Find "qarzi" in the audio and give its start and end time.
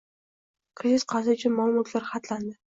1.13-1.37